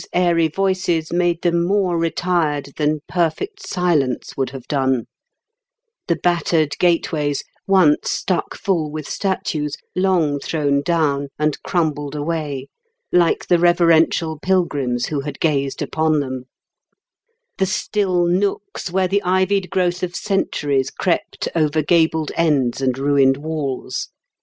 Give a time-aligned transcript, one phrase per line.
[0.13, 5.05] airy voices made them more retired than perfect silence would have done;
[6.07, 12.67] the battered gateways, once stuck full with statues, long thrown down and crumbled away,
[13.11, 16.45] like the reverential pilgrims who had gazed upon them;
[17.59, 23.37] the still nooks where the ivied growth of centuries crept over gabled ends and ruined
[23.37, 24.09] walls."